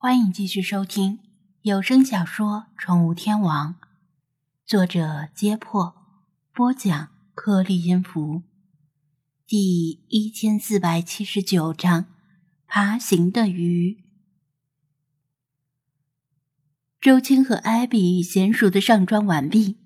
[0.00, 1.18] 欢迎继续收听
[1.62, 3.74] 有声小说《宠物天王》，
[4.64, 5.92] 作者：揭破，
[6.54, 8.44] 播讲：颗粒音符，
[9.44, 12.04] 第一千四百七十九章：
[12.68, 14.04] 爬行的鱼。
[17.00, 19.78] 周青和艾比娴熟的上妆完毕，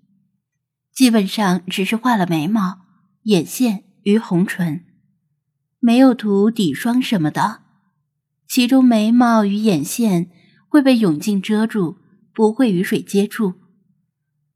[0.92, 2.82] 基本上只是画了眉毛、
[3.22, 4.84] 眼线与红唇，
[5.78, 7.62] 没有涂底霜什么的。
[8.52, 10.30] 其中眉毛与眼线
[10.68, 11.96] 会被泳镜遮住，
[12.34, 13.54] 不会与水接触，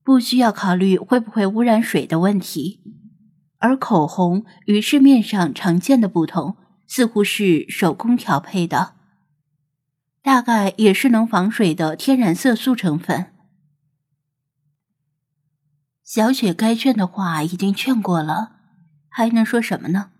[0.05, 2.83] 不需要考虑会不会污染水的问题。
[3.57, 8.97] 而口红与市面上常见的不同，似乎是手工调配的，
[10.21, 13.33] 大概也是能防水的天然色素成分。
[16.05, 18.57] 小雪该劝的话已经劝过了，
[19.09, 20.11] 还能说什么呢？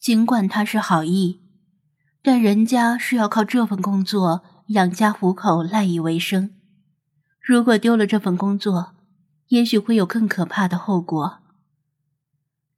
[0.00, 1.42] 尽管他是好意。
[2.22, 6.50] 但人家是要靠这份工作养家糊口、赖以为生。
[7.40, 8.94] 如果丢了这份工作，
[9.48, 11.38] 也许会有更可怕的后果。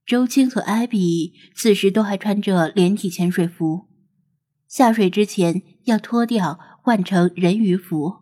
[0.07, 3.89] 周青和艾比此时都还穿着连体潜水服，
[4.69, 8.19] 下水之前要脱掉换成人鱼服。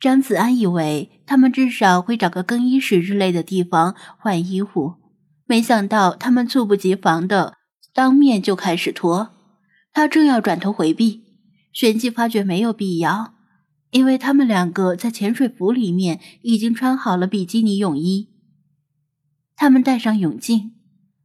[0.00, 4.94] 张子安以为他们至少会找个更衣室之类的地方换衣服，
[5.46, 7.54] 没想到他们猝不及防的
[7.92, 9.30] 当面就开始脱。
[9.92, 11.24] 他正要转头回避，
[11.72, 13.34] 旋即发觉没有必要，
[13.90, 18.28] 因为他们两个在潜水服里面已经穿好了比基尼泳衣。
[19.56, 20.76] 他们戴上泳镜，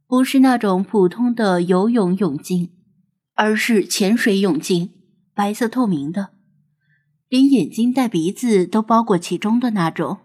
[0.08, 2.72] 不是那种普通的游泳泳镜，
[3.34, 4.92] 而是潜水泳镜，
[5.34, 6.30] 白色透明的，
[7.28, 10.18] 连眼睛带鼻子都包裹其中的那种。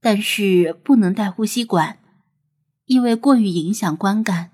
[0.00, 1.98] 但是不能带呼吸管，
[2.84, 4.52] 因为过于影响观感。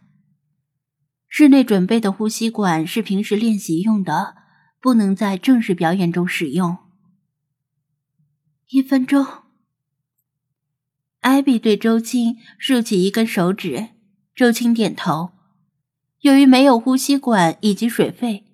[1.33, 4.35] 室内准备的呼吸管是平时练习用的，
[4.81, 6.77] 不能在正式表演中使用。
[8.71, 9.25] 一分钟，
[11.21, 13.91] 艾比对周青竖起一根手指，
[14.35, 15.31] 周青点头。
[16.23, 18.45] 由于没有呼吸管以及水肺，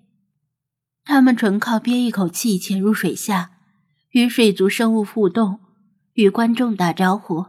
[1.03, 3.57] 他们纯靠憋一口气潜入水下，
[4.11, 5.59] 与水族生物互动，
[6.13, 7.47] 与观众打招呼。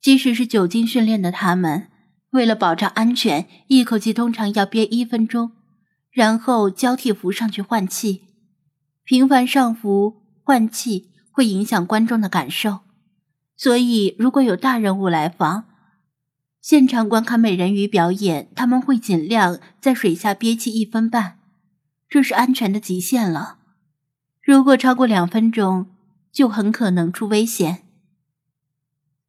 [0.00, 1.88] 即使是久经训练的他们。
[2.30, 5.52] 为了保障安全，一口气通常要憋一分钟，
[6.10, 8.24] 然后交替浮上去换气。
[9.04, 12.80] 频繁上浮换气会影响观众的感受，
[13.56, 15.64] 所以如果有大人物来访，
[16.60, 21.38] 现场观看美人鱼表演，他们会尽量在水下憋气一分半，
[22.08, 23.56] 这是安全的极限了。
[24.42, 25.86] 如果超过两分钟，
[26.30, 27.87] 就很可能出危险。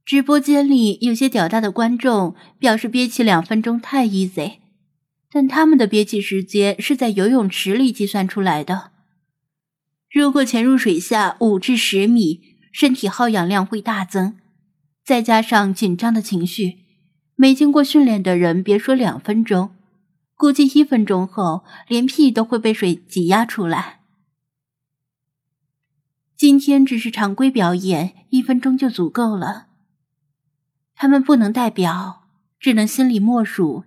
[0.10, 4.54] 直播间里有些屌大的观众表示憋气两分钟太 easy，
[5.32, 8.90] 但他们的憋气时间是在游泳池里计算出来的。
[10.10, 14.40] 如果潜入水下五至十米，身体耗氧量会大增，
[15.06, 16.80] 再加上紧张的情绪，
[17.36, 19.76] 没经过训练的人别说两分钟，
[20.34, 24.00] 估计一分钟后连屁都会被水挤压出来。
[26.36, 29.68] 今天只是常规表演，一分钟就足够了。
[31.02, 32.28] 他们不能代表，
[32.60, 33.86] 只能心里默数。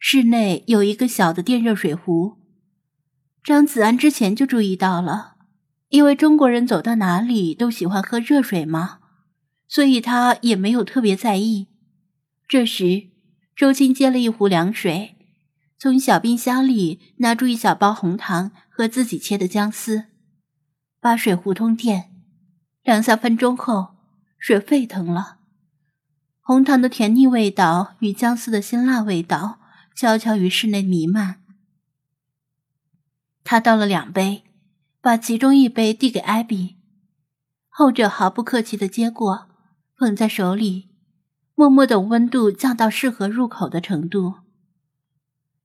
[0.00, 2.38] 室内有一个小的电热水壶，
[3.44, 5.36] 张子安之前就注意到了，
[5.90, 8.98] 因为中国人走到哪里都喜欢喝热水嘛，
[9.68, 11.68] 所以他也没有特别在意。
[12.48, 13.10] 这时，
[13.54, 15.14] 周青接了一壶凉水，
[15.78, 20.06] 从小冰箱里拿出一小包红糖和自己切的姜丝，
[21.00, 22.10] 把水壶通电。
[22.82, 23.94] 两三分钟后，
[24.36, 25.34] 水沸腾了。
[26.48, 29.58] 红糖的甜腻味道与姜丝的辛辣味道
[29.96, 31.42] 悄悄于室内弥漫。
[33.42, 34.44] 他倒了两杯，
[35.00, 36.76] 把其中一杯递给艾比，
[37.68, 39.48] 后者毫不客气的接过，
[39.96, 40.90] 捧在手里，
[41.56, 44.34] 默默等温度降到适合入口的程度。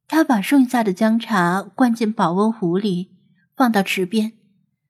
[0.08, 3.12] 他把剩下的姜茶灌进保温壶里，
[3.56, 4.34] 放到池边，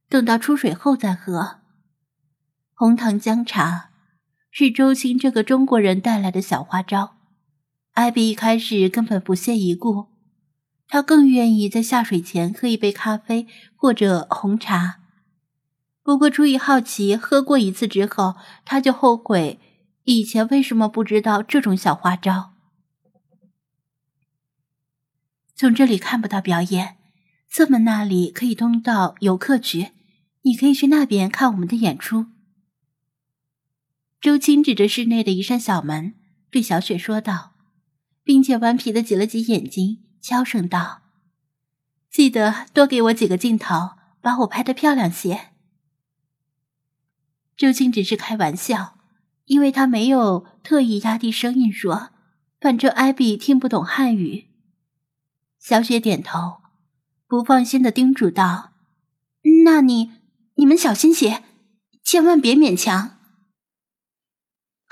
[0.08, 1.60] 等到出水后再喝。
[2.74, 3.91] 红糖姜茶。
[4.54, 7.16] 是周青这个中国人带来的小花招，
[7.94, 10.08] 艾比一开始根本不屑一顾，
[10.90, 15.00] 他更愿意在下水前喝一杯咖啡或者红茶。
[16.04, 19.58] 不过出于好奇，喝过一次之后，他就后悔
[20.04, 22.52] 以前为什么不知道这种小花招。
[25.56, 26.98] 从这里看不到表演，
[27.50, 29.92] 侧门那里可以通到游客区，
[30.42, 32.26] 你可以去那边看我们的演出。
[34.22, 36.14] 周青指着室内的一扇小门，
[36.52, 37.54] 对小雪说道，
[38.24, 41.02] 并且顽皮的挤了挤眼睛，悄声道
[42.12, 45.50] ：“记得多给我几个镜头，把我拍的漂亮些。
[47.58, 49.00] 周青只是开玩笑，
[49.46, 52.10] 因为他没有特意压低声音说，
[52.60, 54.50] 反正艾比听不懂汉语。
[55.58, 56.58] 小雪点头，
[57.26, 58.74] 不放心的叮嘱道
[59.66, 60.12] ：“那你
[60.56, 61.44] 你们小心些，
[62.04, 63.18] 千万别勉强。”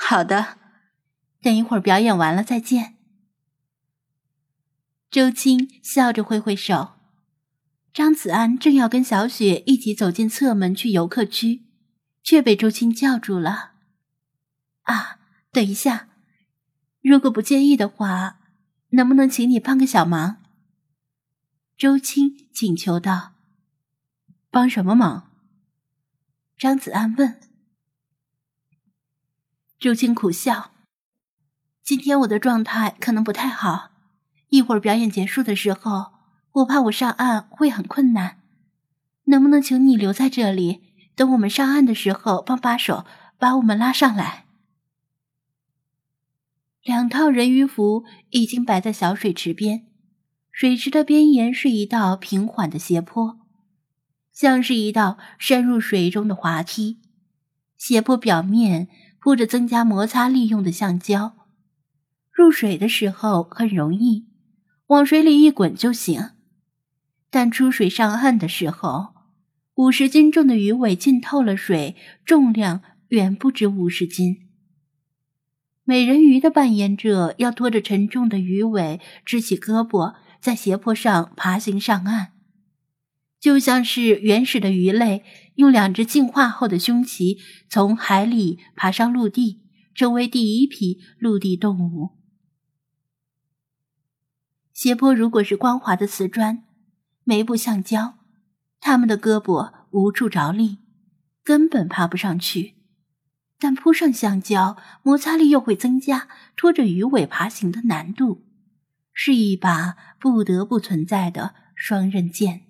[0.10, 0.58] 好的，
[1.40, 2.96] 等一会儿表演完了再见。
[5.12, 6.94] 周青笑着挥挥手。
[7.94, 11.68] 张子安正要跟小雪一起走进侧门去游客区，
[12.24, 13.74] 却被周青叫住了。
[14.82, 15.20] 啊，
[15.52, 16.10] 等一下，
[17.04, 18.40] 如果不介意的话，
[18.94, 20.38] 能不能请你帮个小忙？
[21.78, 23.34] 周青请求道。
[24.50, 25.30] 帮什么忙？
[26.58, 27.40] 张子安问。
[29.80, 30.72] 周青苦笑。
[31.82, 33.92] 今天我的状态可能不太好，
[34.50, 36.20] 一会儿表演结束的时候。
[36.52, 38.40] 我怕我上岸会很困难，
[39.26, 40.82] 能不能请你留在这里，
[41.16, 43.06] 等我们上岸的时候帮把手
[43.38, 44.48] 把我们拉上来？
[46.82, 49.86] 两套人鱼服已经摆在小水池边，
[50.52, 53.40] 水池的边沿是一道平缓的斜坡，
[54.34, 57.00] 像是一道深入水中的滑梯。
[57.78, 61.36] 斜坡表面铺着增加摩擦力用的橡胶，
[62.32, 64.28] 入水的时候很容易，
[64.88, 66.32] 往水里一滚就行。
[67.30, 69.10] 但出水上岸的时候，
[69.76, 71.96] 五十斤重的鱼尾浸透了水，
[72.26, 74.48] 重量远不止五十斤。
[75.84, 82.34] 美人鱼的扮演者要拖着沉重的鱼尾，支起胳膊，在斜坡上爬行上岸，
[83.40, 85.24] 就像是原始的鱼类
[85.56, 87.38] 用两只进化后的胸鳍
[87.70, 89.62] 从海里爬上陆地，
[89.96, 92.18] 成为第一批陆地动物。
[94.74, 96.64] 斜坡如果是光滑的瓷砖。
[97.26, 98.18] 没布橡胶，
[98.80, 100.80] 他们的胳膊无处着力，
[101.44, 102.74] 根本爬不上去。
[103.60, 108.48] 但铺上橡胶，摩擦力又会增加，拖着鱼尾爬行的难度，
[109.14, 112.69] 是一把不得不存在的双刃剑。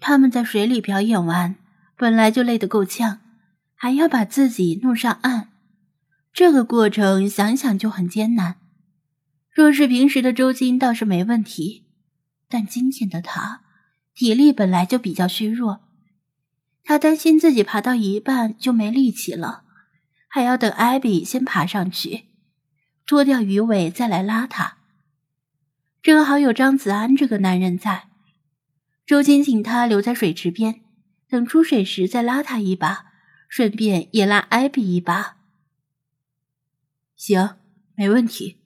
[0.00, 1.54] 他们在水里表演完，
[1.96, 3.20] 本来就累得够呛，
[3.74, 5.48] 还要把自己弄上岸，
[6.32, 8.56] 这个过程想想就很艰难。
[9.52, 11.86] 若是平时的周金，倒是没问题。
[12.48, 13.62] 但今天的他
[14.14, 15.80] 体力本来就比较虚弱，
[16.82, 19.62] 他担心自己爬到一半就没力气了，
[20.26, 22.24] 还要等艾比先爬上去，
[23.06, 24.78] 脱掉鱼尾再来拉他。
[26.02, 28.09] 正好有张子安这个男人在，
[29.10, 30.84] 周金请他留在水池边，
[31.26, 33.06] 等出水时再拉他一把，
[33.48, 35.38] 顺便也拉艾比一把。
[37.16, 37.56] 行，
[37.96, 38.60] 没问题。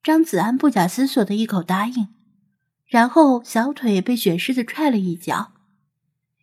[0.00, 2.14] 张子安不假思索的一口答应。
[2.84, 5.54] 然后小腿被雪狮子踹了一脚，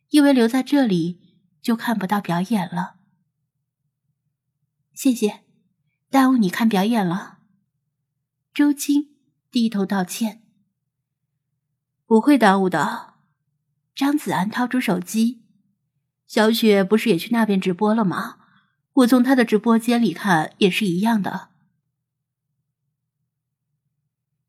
[0.10, 2.96] 因为留在这里就看不到表演了。
[4.94, 5.46] 谢谢，
[6.10, 7.38] 耽误你看表演了。
[8.54, 9.16] 周青
[9.50, 10.43] 低头道歉。
[12.14, 13.16] 不会耽误的。
[13.96, 15.42] 张子安掏出手机，
[16.28, 18.36] 小雪不是也去那边直播了吗？
[18.94, 21.50] 我从她的直播间里看也是一样的。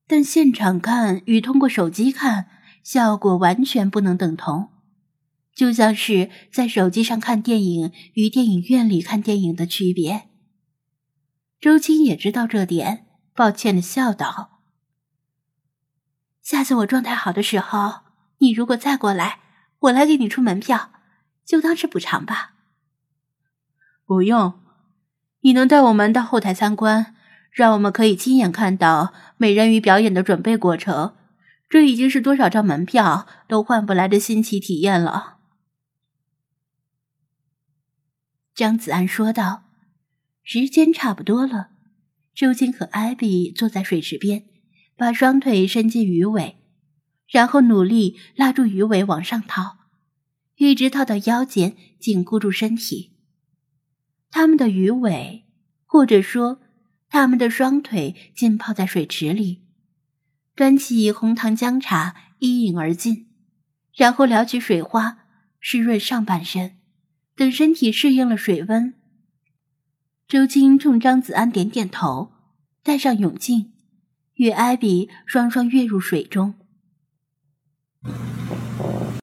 [0.06, 2.50] 但现场看与通过手机看
[2.82, 4.68] 效果完全不能等同，
[5.54, 10.28] 就像是在手机上看电影与电影院里看电影的区别。
[11.58, 14.50] 周青也知道这点，抱歉的笑道
[16.44, 18.02] ：“下次我状态好的时候，
[18.38, 19.40] 你如果再过来，
[19.80, 20.92] 我来给你出门票，
[21.44, 22.52] 就当是补偿吧。”
[24.04, 24.60] 不用，
[25.40, 27.16] 你能带我们到后台参观。
[27.50, 31.14] 让我们可以亲眼看到美人鱼表演的准备过程，
[31.68, 35.38] 这已经是多少张门票都换不来的新奇体验了。”
[38.54, 39.62] 张子安说道。
[40.46, 41.70] 时间差不多了，
[42.34, 44.44] 周金和艾比坐在水池边，
[44.96, 46.56] 把双腿伸进鱼尾，
[47.28, 49.78] 然后努力拉住鱼尾往上套，
[50.56, 53.12] 一直套到腰间，紧箍住身体。
[54.30, 55.44] 他们的鱼尾，
[55.84, 56.60] 或者说。
[57.06, 59.62] 他们的双腿浸泡在水池里，
[60.56, 63.28] 端起红糖姜茶一饮而尽，
[63.94, 65.18] 然后撩起水花
[65.60, 66.76] 湿润上半身。
[67.36, 68.94] 等身体适应了水温，
[70.26, 72.32] 周青冲张子安点点头，
[72.82, 73.73] 戴上泳镜，
[74.36, 76.54] 与艾比双双跃入水中。